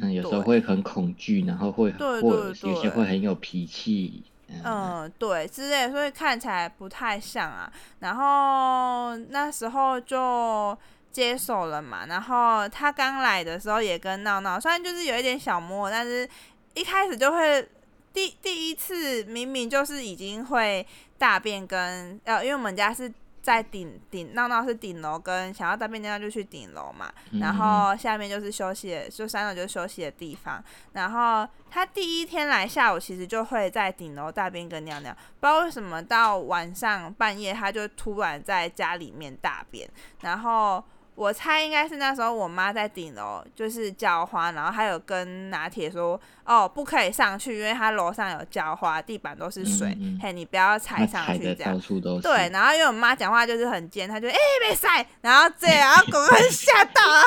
[0.00, 4.22] 嗯，有时候会很恐惧，然后会或有些会很有脾气。
[4.64, 7.70] 嗯，对，之类，所以看起来不太像啊。
[8.00, 10.76] 然后那时候就
[11.12, 12.06] 接手了嘛。
[12.06, 16.28] 然后他刚来的时候也跟闹闹，虽然就是有一点小摸，但是
[16.74, 17.68] 一开始就会
[18.12, 20.86] 第第一次明明就是已经会
[21.18, 23.12] 大便跟呃，因为我们家是。
[23.42, 30.62] 在顶顶闹闹是顶楼，跟想要大便尿尿就去顶楼嘛，然后下面就是休息，就三楼就是休息的地方。
[30.92, 39.88] 然后他第一天来下午其实就会在顶楼大便跟尿尿，不知道为什么到晚上半夜他就突然在家里面大便，
[40.22, 40.84] 然后。
[41.18, 51.76] 我猜应该是那时候我妈在顶楼就是浇花，然后还有跟拿铁说哦不可以上去，因为他楼上有浇花，地板都是水，嘿你不要踩上去这样。
[52.22, 57.24] 对，然后因为我妈讲话就是很尖，她就哎没晒，然后这样，然后狗 吓到啊。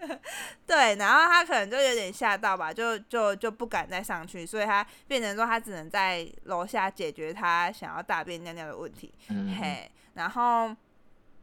[0.66, 9.12] 对，然后她可能就有点吓到吧，就就就不敢再上去，所以她变成说她只能在楼下解决她想要大便尿尿的问题。
[9.28, 10.74] 嘿，然后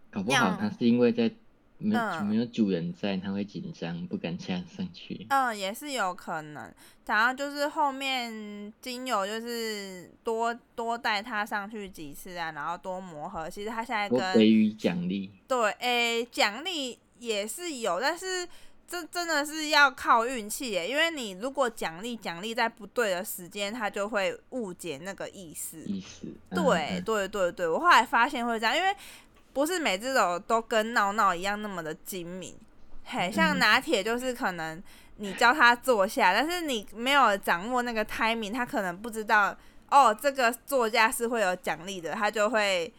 [0.09, 1.31] 搞不好他是因为在。
[1.79, 5.25] 没有没有主人在，他会紧张，不敢这样上去。
[5.29, 6.73] 嗯，也是有可能。
[7.05, 13.49] 然后就是后面精油就是多多带他上去几次啊，然后多磨合。
[13.49, 15.31] 其实他现在跟给予奖励。
[15.47, 18.47] 对，诶，奖励也是有，但是
[18.87, 20.89] 这真的是要靠运气耶。
[20.89, 25.79] 因为你如果奖励奖励在不对的时间，他就会误解那个意思。
[25.85, 26.25] 意思。
[26.49, 28.89] 对对对对，我后来发现会这样，因为。
[29.57, 32.55] 不是每只手都跟闹闹一样那么的精明，
[33.03, 34.79] 嘿，像拿铁就是可能
[35.15, 39.57] 你教他坐下，但是你没有掌握那个 timing，他可能不知道
[39.89, 42.93] 哦，这个座驾是会有奖励的，他就会。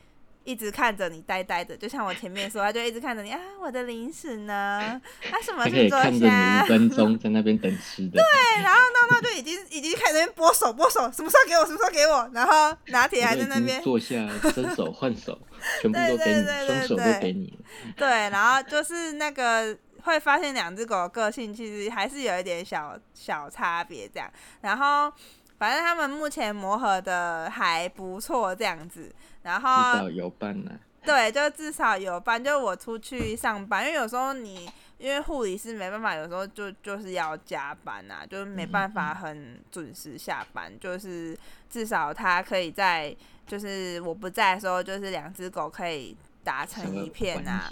[0.49, 4.99] 一直看着你呆呆的，就像我前面说，他就一直看着你啊，我的零食呢？
[5.31, 6.63] 他什么时候坐下？
[6.65, 8.13] 五分钟在那边等吃的。
[8.13, 11.67] 对，然后闹闹就已经已经开始那边拨手拨手，什么时候给我？
[11.67, 12.31] 什么时候给我？
[12.33, 15.39] 然后拿铁还在那边坐下，伸手 换手，
[15.83, 17.59] 全部都给你，双手都给你。
[17.95, 24.33] 对，然后就是那个会发现两只狗的个性其实还是有一点小小差别这样，
[24.63, 25.13] 然后。
[25.59, 30.73] 反正他们目前磨合的还不错，这样子，然后至少有伴呢。
[31.05, 32.43] 对，就至少有伴。
[32.43, 40.71] 就我出去上班，因为有时候你因为护理师没办法，有时候就就是要加班呐，就是没办法很准时下班。
[40.79, 41.39] 就是
[41.71, 43.15] 至少他可以在，
[43.47, 47.71] 就是我不在的时候，就是两只狗可以打成一片啊。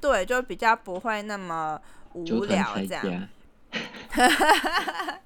[0.00, 1.80] 对，就比较不会那么
[2.12, 3.28] 无聊这样。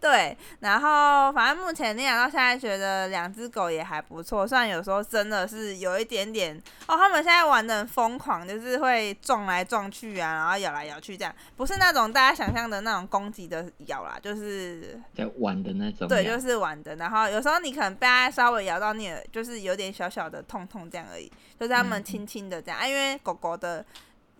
[0.00, 4.46] 对，然后反正目前领养到现在，觉得两只狗也还不错。
[4.46, 6.56] 虽然有时候真的是有一点点
[6.86, 16.06] 哦，他们现在玩的很疯狂，就是会撞来撞去啊，然后咬来咬去这样，不是那种大家想象的那种攻击的咬啦，就是在玩的那种。
[16.06, 16.94] 对，就是玩的。
[16.94, 23.84] 然后有时候你可能被它稍微咬到，你就是有点小小的痛痛这样而已，就是他们轻轻的这样啊，因为狗狗的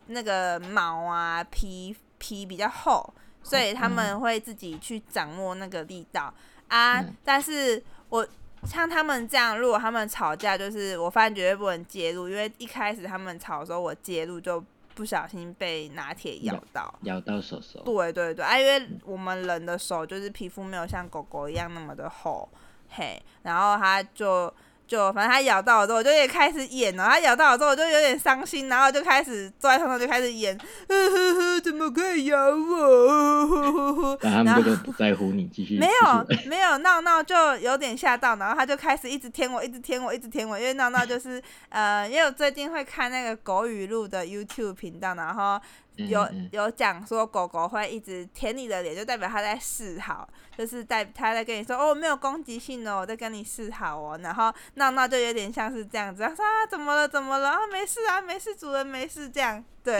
[0.06, 3.12] 那个毛啊皮皮比较厚。
[3.48, 6.32] 所以他们会自己去掌握那个力道
[6.68, 8.26] 啊，但是我
[8.64, 14.62] 像他们这样，如果他们吵架，就是我发现绝对不能介入，因为一开始他们吵的时候，我介入就
[14.94, 17.80] 不小心被拿铁咬到，咬到手手。
[17.84, 22.46] 对对对，啊，因为我们人的手就是皮肤没有像狗狗一样那么的厚，
[22.90, 24.52] 嘿，然后他就。
[24.88, 27.06] 就反正它咬到了之后，我就也开始演了。
[27.06, 30.56] 它咬到了之后，我就有点伤心，然后就开始坐在床上就开始演，
[30.88, 34.18] 呵呵呵，怎么可以咬我？
[34.22, 35.78] 然后他们就不在乎你，继续。
[35.78, 40.58] 没有没有闹闹就有点吓到，然后他就开始一直舔我，一直舔我，一直舔我。
[40.58, 45.60] 因为闹闹就是呃，因为我最近会看那个狗语录的 YouTube 频道，然后
[46.06, 54.18] 有有讲说狗狗会一直舔你的脸，就代表它在示好，就是代它在跟你说哦没有攻击性哦，我在跟你示好哦。
[54.22, 59.64] 然后闹闹就有点像是这样子，他说啊怎么了怎么了啊没事啊没事，主人没事这样。
[59.82, 59.98] 对。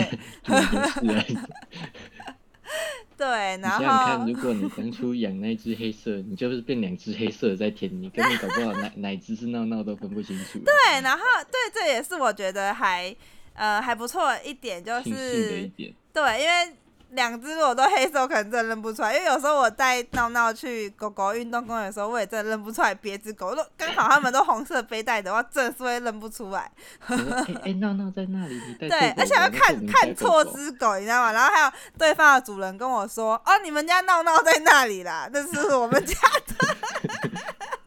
[3.17, 10.59] 对，你然想想看，后如果你当初养那只黑色，你就是变两只黑色的在舔你，根本搞不好哪哪只是闹闹都分不清楚。
[10.59, 13.17] 对，然后 对这也是我觉得还
[13.59, 16.77] 呃还不错一点，就是点，对，因为
[17.13, 19.15] 两只我都黑色，我可能真的认不出来。
[19.15, 23.49] 因为有时候我带闹闹去狗狗运动公园的时候，我也真的认不出来别只狗。
[23.51, 26.71] 如果刚好它们都红色背带的话，真的是会认不出来。
[27.07, 27.17] 哎
[27.65, 31.33] 哎闹闹在那里，对，而且要看看错只狗，你知道吗？
[31.33, 36.15] 然后还有对方的主人跟我说：“哦，你们家闹闹在那里啦，那是我们家。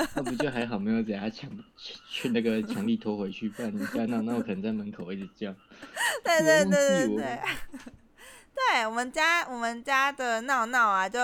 [0.16, 1.50] 那不就还好，没有给他强
[2.08, 5.54] 去那个强力拖回去，不然你家闹闹可能在门口一直叫。
[6.24, 7.38] ”对对忘对对。
[8.68, 11.18] 对我们家我们家的闹闹啊，就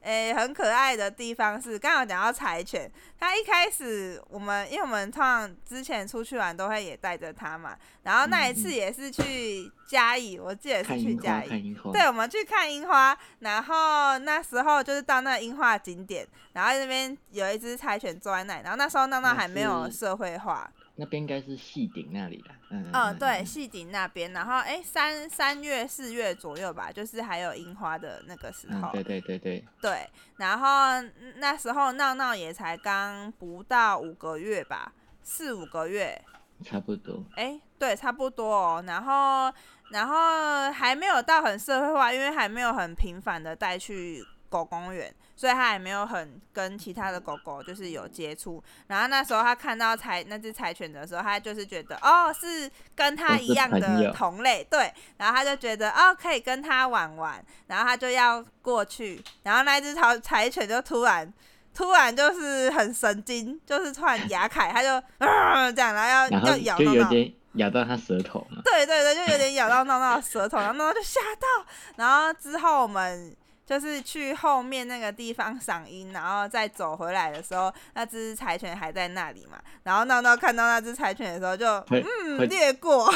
[0.00, 11.76] 诶、很可爱的地方是，刚好讲到柴犬，它一开始我们因为我们通常之前出去玩都会也带着它嘛，然后那一次也是去嘉义，我记得是去嘉义。
[11.92, 22.54] 对，我们去看樱花，然后那时候就是到那个樱花景点，然后那边有一只柴犬坐在那里，然后那时候闹闹还没有社会化，那边应该是戏顶那里啦。
[22.70, 30.68] 嗯嗯，对，细顶那边，然后哎三三月四月左右吧，就是还有樱花的那个时候，嗯，对对对对，对，然后
[31.00, 36.20] 嗯那时候闹闹也才刚不到五个月吧，四五个月，
[36.64, 37.22] 差不多。
[37.36, 38.84] 哎，对，差不多哦。
[38.86, 39.52] 然后，
[39.90, 48.62] 然后还没有到很社会化，因为还没有很频繁的带去狗公园，所以他也没有很跟其他的狗狗就是有接触。
[48.86, 54.92] 然后那时候他看到柴那只柴犬的时候，他就是觉得哦是跟他一样的同类，对。
[55.16, 61.32] 然后他就觉得哦可以跟他玩玩，然后他就要过去，然后那只柴柴犬就突然。
[61.74, 66.94] 突然就是很神经，就是突然牙凯，他就、呃、这样，然后要要咬闹闹。
[66.94, 68.62] 就有点咬到他舌头嘛。
[68.64, 71.66] 对对对，就有点咬到闹闹的舌头，然后闹闹就吓到。
[71.96, 79.58] 然后之后我们就是去后面那个地方赏樱，然后再走回来的时候，那只柴犬还在那里嘛。
[79.82, 83.12] 然后闹闹看到那只柴犬的时候就，会略过。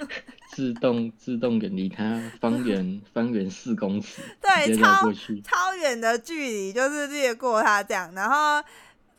[0.54, 5.10] 自动自动远离它方圆方圆四公尺，对超。
[5.42, 8.12] 超远的距离，就是略过它这样。
[8.14, 8.62] 然后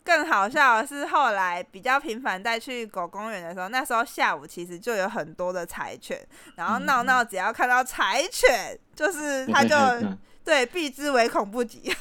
[0.04, 6.18] 更好笑的是，后来比较频繁带去狗公园的时候，那时候下午其实就有很多的柴犬，
[6.56, 9.76] 然后嗯闹闹只要看到柴犬，就是它就
[10.46, 11.92] 对避之唯恐不及。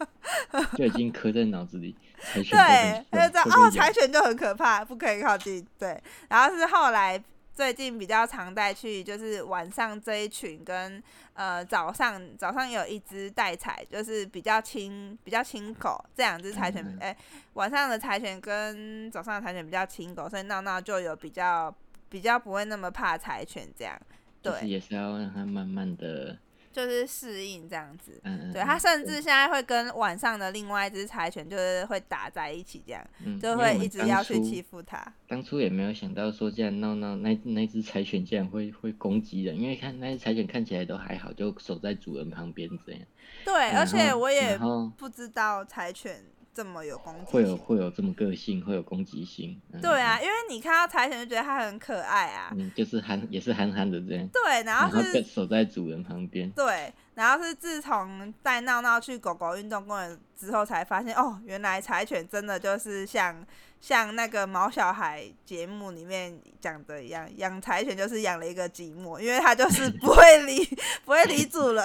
[0.78, 1.94] 就已经刻在脑子里。
[2.32, 5.66] 对，他就知道哦，柴犬就很可怕，不可以靠近。
[5.78, 7.22] 对，然后是后来
[7.52, 17.16] 最近比较常带去，就是晚上这一群跟呃早上早上有一只带柴，就是比较亲比较亲狗，这两只柴犬嗯，哎、
[17.54, 21.74] 晚上的柴犬跟早上的柴犬比较亲狗，所以闹闹就有比较
[22.10, 23.98] 比较不会那么怕柴犬这样。
[24.42, 26.36] 对，也是要让它慢慢的，
[26.72, 28.20] 就是适应这样子。
[28.24, 35.00] 嗯嗯，对，它甚至现在会跟晚上的另外一只柴犬，就是会打在一起，这样嗯，就会一直要去欺负它。
[35.26, 43.00] 当初也没有想到说，这样闹闹那那只柴犬竟然会会攻击人，因为看那只柴犬看起来都还好，就守在主人旁边这样。
[43.44, 44.58] 对，而且我也
[44.96, 47.56] 不知道柴犬这么有攻击会有。
[47.56, 49.60] 会有这么个性，会有攻击性。
[49.72, 52.52] 嗯对啊，因为你看到柴犬就觉得它很可爱啊。
[52.56, 56.50] 嗯，就是憨也是憨憨的这样，对，然然后后是跟守在主人旁边。
[56.50, 63.46] 对，然后是自从带闹闹去狗狗运动公园之后，才发现哦，原来柴犬真的就是像
[63.80, 70.64] 像那个毛小孩节目里面讲的一样，养柴犬就是养了一个寂寞，因为它就是不会理
[71.04, 71.84] 不会理主人，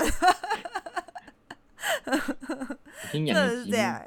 [3.12, 4.02] 真的是这样，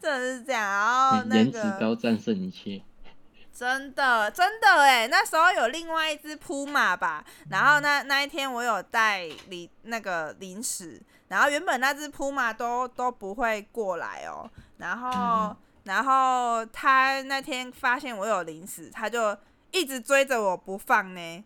[0.00, 0.62] 真的是这样。
[0.62, 2.82] 然后那颜值个高战胜一切。
[3.52, 15.56] 真的真的哎，那时候有另外一只扑马吧，然后那那一天我有带零那个零食，然后原本那只扑马都都不会过来哦，然后、嗯。
[15.84, 19.34] 然后他那天发现我有零食，他就
[19.70, 21.44] 一直追着我不放呢，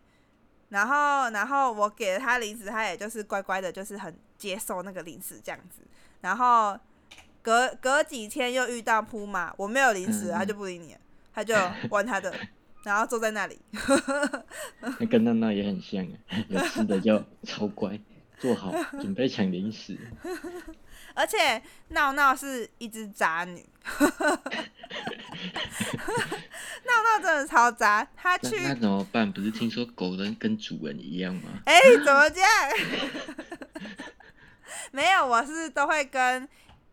[0.68, 4.12] 然后然后我给了他零食，他也就是乖乖的，就是很
[4.43, 5.83] 接受那个零食这样子，
[6.21, 6.77] 然后
[7.41, 10.99] 隔隔几天又遇到扑马，我没有零食，他就不理你了。
[11.33, 11.55] 他就
[11.90, 12.35] 玩他的，
[12.83, 13.59] 然后坐在那里。
[14.99, 17.99] 那跟闹闹也很像啊， 有吃的就超乖，
[18.40, 19.97] 做好准备抢零食。
[21.15, 23.65] 而且闹闹是一只渣女，
[26.85, 28.07] 闹闹真的超渣。
[28.17, 29.31] 他去那怎么办？
[29.33, 31.51] 不是听说狗人跟主人一样吗？
[31.65, 32.51] 哎，怎么这样？
[34.90, 36.48] 没有，我是都会跟。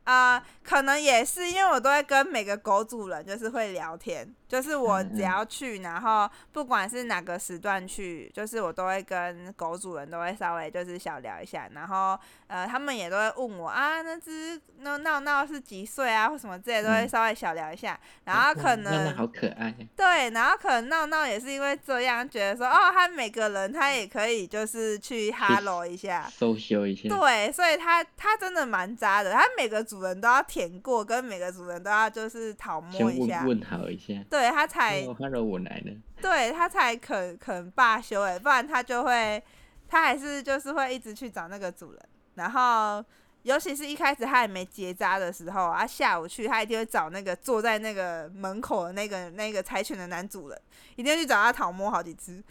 [0.06, 30.00] 啊，可能也是因为我都会跟每个狗主人就是会聊天，就是我只要去，然后不管是哪个时段去，就是我都会跟狗主人都会稍微就是小聊一下，然后呃，他们也都会问我啊，那只那闹闹是几岁啊，或什么之类，都会稍微小聊一下，然后可能好可爱，对，然后可能闹闹也是因为这样觉得说，哦，他每个人他也可以就是去 hello 一下，收修一下，对，所以他他真的蛮渣的，他每个主。
[30.00, 39.44] 主人都要舔过，跟每个主人都要就是讨摸一下，问好一下，对他才我来了，对他才肯肯罢休哎，不然他就会，
[39.88, 42.00] 他还是就是会一直去找那个主人，
[42.36, 43.04] 然后
[43.44, 50.62] 尤其是一开始他还没结扎的时候啊，下午去他一定会找那个坐在那个门口的那个那个柴犬的男主人，
[50.96, 52.44] 一定要去找他讨摸好几次，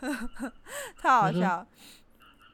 [1.00, 1.66] 太好笑。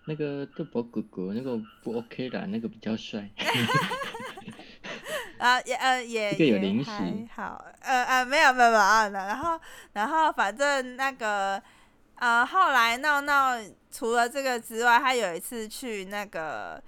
[0.07, 3.29] 那个豆宝哥哥，那个不 OK 的，那个比较帅。
[5.39, 9.61] 啊，也呃也也还好，呃呃没有没有没有啊，然后
[9.93, 11.63] 然后反正那个
[12.17, 13.57] 呃后来闹闹
[13.91, 16.83] 除了这个之外，他有一次去那个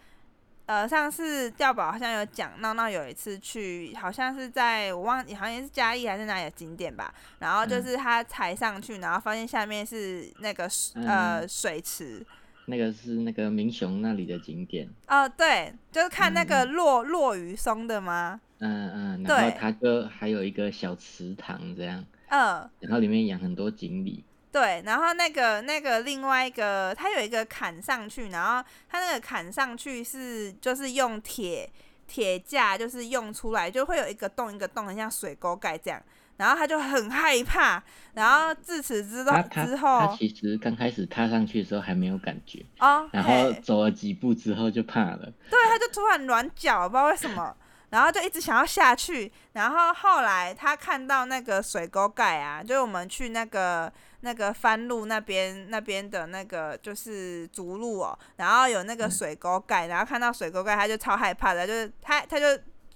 [0.67, 10.69] 呃上次钓宝好像有讲闹闹有一次去，好像是在我忘记好像是嘉义还是哪里的景点吧，然后就是他踩上去，然后发现下面是那个
[11.07, 12.25] 呃水池。
[12.71, 18.41] 那个是那个明雄那里的景点哦，对，就是看那个落落雨松的吗？
[18.61, 24.25] 嗯嗯，然后它就还有一个小池塘这样，嗯，然后里面养很多锦鲤。
[24.53, 31.71] 对，然后那个那个另外一个，它有一个砍上去，然后它那个砍上去是就是用铁
[32.07, 36.03] 铁架，就是用出来就会有一个洞一个洞，很像水沟盖这样。
[36.41, 37.83] 然后他就很害怕，
[38.15, 47.55] 然后自此之后，之后他其实刚开始踏上去的时候还没有感觉哦，然后走了几步之后就怕了，对，他就突然软脚，不知道为什么，
[47.91, 62.47] 然后就一直想要下去，然后后来他看到那个水沟盖啊，就是我们去那个那个番路那边那边的那个就是竹路哦，然后有那个水沟盖，然后看到水沟盖他就超害怕的，就是他他就。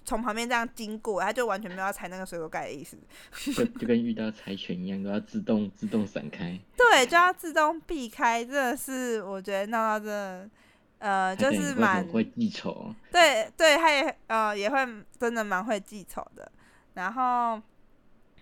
[0.05, 2.97] 从旁边这样经过，他就完全没有要踩那个水果盖的意思，
[3.53, 6.57] 就就跟遇到柴犬一样，都要自动自动闪开。
[6.77, 10.49] 对，就要自动避开，真的是我觉得闹闹真的，
[10.99, 12.93] 呃，就是蛮会记仇。
[13.11, 14.77] 对对，他也呃也会
[15.19, 16.49] 真的蛮会记仇的。
[16.93, 17.59] 然后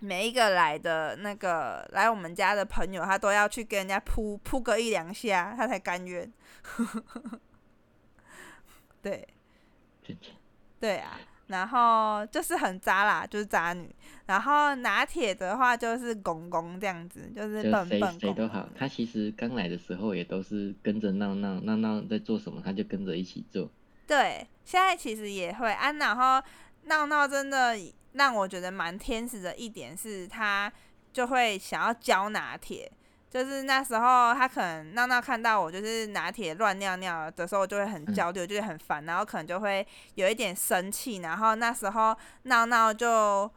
[0.00, 6.30] 每一个来的那个来我们家的朋友，他都要去跟人家扑扑个一两下，他才甘愿。
[9.00, 9.26] 对，
[10.78, 11.18] 对啊。
[11.48, 13.88] 然后就是很渣啦，就是渣女。
[14.26, 18.68] 然后拿铁的话就是公公这样子，就是笨笨谁谁都好。
[18.74, 23.70] 他其实刚来的时候也都是跟着闹闹闹闹在做什么，他就跟着一起做。
[24.06, 25.92] 对，现在其实也会啊。
[25.92, 26.42] 然后
[26.84, 27.76] 闹闹真的
[28.12, 30.72] 让我觉得蛮天使的一点是，他
[31.12, 32.90] 就会想要教拿铁。
[33.34, 41.16] 就是那时候，他可能闹闹看到我就是拿铁乱尿尿的时候，就会很焦虑，就是很烦，然后可能就会有一点生气。
[41.16, 43.50] 然后那时候闹闹就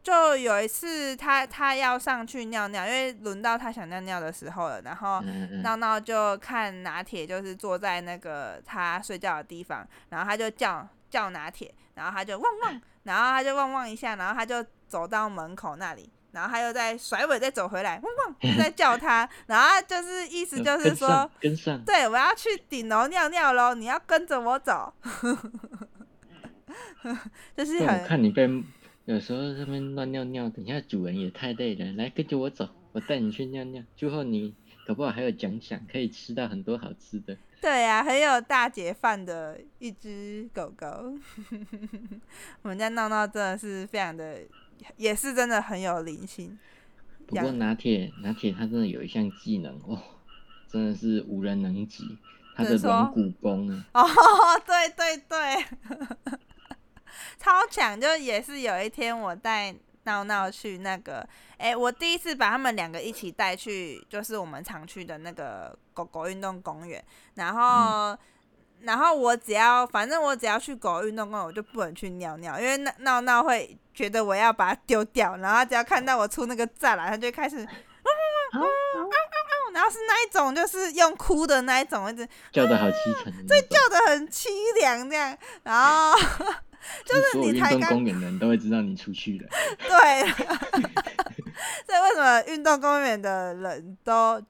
[0.00, 4.80] 就有一次，他他要上去尿尿，因为轮到他想尿尿的时候了。
[4.82, 5.20] 然后
[5.64, 16.12] 闹闹就看拿铁就是坐在那个他睡觉的地方，然后他就叫叫拿铁，然后他就汪汪，然后他就汪汪一下，然后他就走到门口那里。
[16.36, 19.26] 然后他又在甩尾，再走回来，汪汪， 就在叫他。
[19.46, 24.92] 然后就是意思就是说，跟上，对，我要去顶楼尿尿喽，你要跟着我走。
[27.56, 28.46] 就是很看你被
[29.06, 33.82] 有时候他们乱尿尿，等下主人也太累了，来跟着我走，我带你去尿尿。
[33.96, 34.54] 最后你
[34.86, 37.34] 搞不好还有奖赏，可以吃到很多好吃的。
[37.62, 40.86] 对呀，很有大姐范的一只狗狗。
[42.60, 44.38] 我们家闹闹真的是非常的。
[44.96, 46.58] 也是真的很有灵性。
[47.26, 50.00] 不过拿铁拿铁他真的有一项技能哦，
[50.68, 52.18] 真的是无人能及，
[52.54, 54.04] 他的软骨功哦，
[54.64, 55.64] 对 对对，
[57.38, 58.00] 超强！
[58.00, 59.74] 就也是有一天我带
[60.04, 67.04] 闹闹去那个，哎，我第一次把他们两个一起带去，就是我们常去的那个狗狗运动公园，
[67.34, 68.16] 然后。
[68.86, 75.36] 然后我只要，反正我只要去狗运动公园，我就不能去尿尿，因为闹闹闹会觉得我要把它丢掉。
[75.38, 77.56] 然后只要看到我出那个栅栏，它就开始，
[79.74, 83.68] 然后是那一种，就是用哭的那一种，一直叫的好凄沉的那种。
[83.68, 84.46] 叫的很凄
[84.78, 86.14] 凉这样，然后
[87.04, 89.48] 就是你才刚动公园的人都会知道你出去了。
[89.76, 90.28] 对，
[91.84, 94.40] 所以为什么运动公园的人都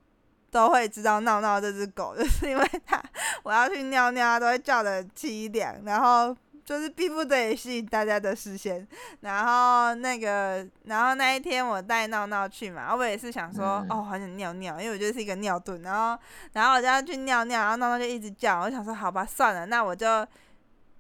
[0.56, 3.02] 都会知道闹闹这只狗， 就是因为它
[3.42, 6.34] 我要去尿尿，它都会叫的凄凉，然后
[6.64, 8.86] 就是逼不得已吸引大家的视线。
[9.20, 16.18] 然后那个，然后那一天我带闹闹去嘛，我也是想说，嗯哦，好想尿尿，因为我就是一个尿遁，然后
[16.52, 20.26] 然后我就要去尿尿，然后闹闹就一直叫，我想说，好吧，算了，那我就。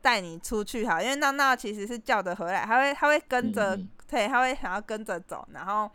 [0.02, 3.76] 带你出去好，因为闹闹其实是叫得回来，它会它会跟着
[4.08, 5.90] 对，他会想要跟着走，然后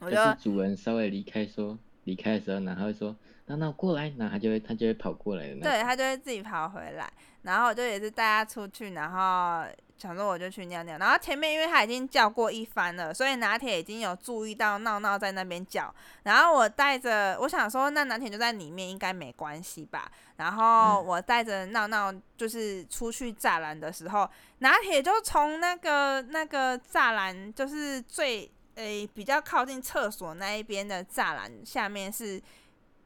[0.00, 1.78] 我就主人稍微离开说
[2.10, 3.14] 离开的时候，然后会说
[3.46, 5.62] 闹闹过来，然后他就会他就会跑过来的那。
[5.70, 7.08] 对他就会自己跑回来，
[7.42, 9.64] 然后我就也是带他出去，然后
[9.96, 15.94] 想说我就去尿尿，然后前面因为他已经叫过一番了，所以拿铁已经有注意到闹闹在那边叫，
[16.24, 21.06] 然后我带着我想说那拿铁就在里面应该没关系吧，然后嗯。
[21.06, 32.40] 我带着闹闹就是出去栅栏的时候，拿铁就从那个那个栅栏就是最诶、比较靠近厕所那一边的栅栏下面是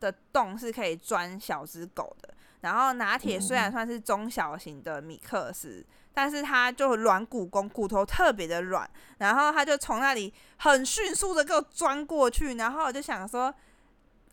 [0.00, 2.32] 的洞是可以钻小只狗的。
[2.60, 5.84] 然后拿铁虽然算是中小型的米克斯，
[6.14, 8.88] 但是它就软骨弓，骨头特别的软，
[9.18, 13.54] 然后它就从那里很迅速的给我钻过去，然后我就想说，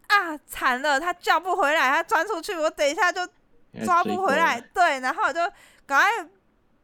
[0.07, 3.27] 啊，惨了，它叫不回来，它钻出去，我等一下就
[3.83, 5.41] 抓不回来，对，然后我就
[5.85, 6.29] 赶快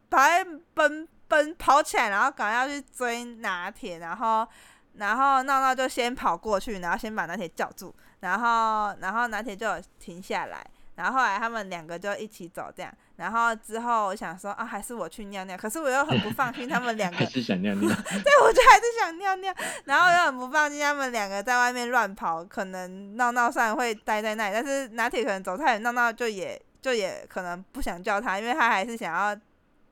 [0.09, 4.47] 赶快奔奔跑起来，然后赶快要去追拿铁，然后
[4.95, 9.67] 然后闹闹就先跑过去，然后先把拿铁叫住，然后然后拿铁就
[9.99, 10.65] 停下来，
[10.95, 17.81] 然后后来他们两个就一起走这样，然后之后我想说啊，还是我去尿尿，可是我又很不放心他们两个 还是想尿尿。
[17.87, 19.53] 对，我就还是想尿尿，
[19.85, 29.37] 然后又很不放心他们两个在外面乱跑，可能闹闹虽然会待在那里，但是拿铁可能走太远，闹闹就也就也可能不想叫他，因为他还是想要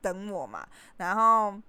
[0.06, 0.64] 等我嘛。
[0.98, 1.60] 然后，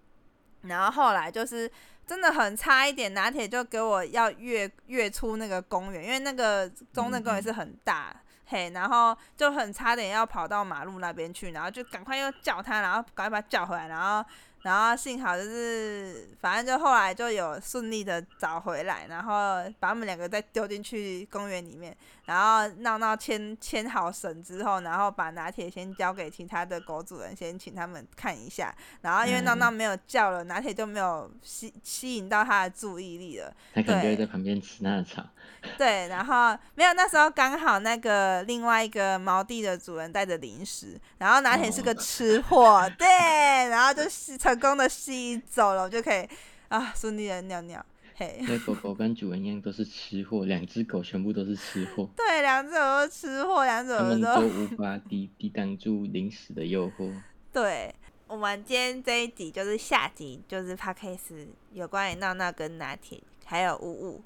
[0.61, 1.71] 然后后来就是
[2.07, 8.15] 真的很差一点，拿铁就给我要越越出那个公园，因为那个中正公园是很大。
[8.49, 14.25] 嘿，然后就很差点要跑到马路那边去，然后就赶快又叫他，然后赶快把他叫回来，然后
[14.63, 21.97] 然后幸好就是，反正就后来就有顺利的找回来，然后把他们两个再丢进去公园里面，
[22.27, 28.75] 然后闹闹牵牵好绳之后，然后把拿铁先交给其他的狗主人，先请他们看一下。
[29.01, 33.53] 然后因为闹闹没有叫了，拿铁就没有吸吸引到他的注意力了。
[33.75, 35.25] 他可能就会在旁边吃它的草。
[35.79, 46.29] 对，然后没有，那时候刚好那个另外一个毛地的主人带着零食，然后拿铁是个吃货，对，然后就吸成功的吸走了，我就可以
[46.69, 47.85] 啊顺利的尿尿，
[48.17, 57.13] 嘿， 那狗狗跟主人一样都是吃货，两只狗全部都是吃货， 对，两只狗都吃货，两只它们都无法抵 抵挡住零食的诱惑。
[57.53, 57.95] 对。
[58.29, 64.21] 我们今天这一集就是下集，就是 p a c a s e 有关于闹闹跟拿铁还有呜呜，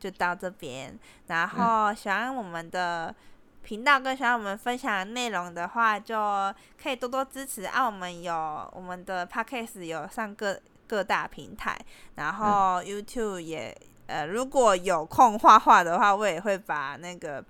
[0.00, 0.98] 就到这边。
[1.28, 3.14] 然后喜欢我们的
[3.62, 6.16] 频道跟喜欢我们分享的内容的话，就
[6.82, 7.62] 可以多多支持。
[7.62, 8.34] 啊，我们有
[8.74, 11.78] 我们的 p a c k a s e 有上各各大平台，
[12.14, 13.76] 然后 YouTube 也
[14.06, 17.44] 呃，如果有空画画的话，我也会把那个。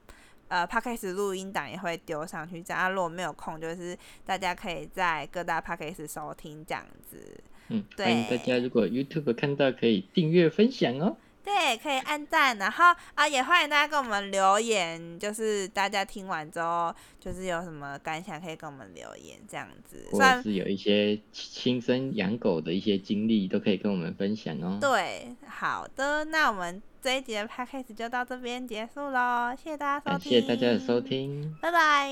[0.46, 6.04] 呃 p a c k a s e 录音档也会丢上去，这样、啊、如果没有空，就是大家可以在各大 p a c k a s
[6.04, 7.40] e 收听这样子。
[7.68, 11.16] 嗯，对欢迎大家如果 YouTube 看到可以订阅分享哦。
[11.44, 12.84] 对，可以按赞，然后
[13.14, 20.06] 啊，也欢迎大家给我们留言，就是大家听完之后，就是有什么感想可以跟我们留言，这样子。
[20.10, 24.78] 或者是有一些亲身养狗的一些经历，都可以跟我们分享哦。
[24.80, 32.08] 对，好的，那我们这一集的 podcast 就到这边结束喽，谢谢大家收感听，谢大家的收，听，拜拜，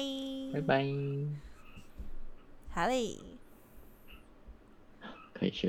[0.52, 0.84] 拜拜。
[2.74, 3.16] 好嘞。
[5.32, 5.60] 可以学。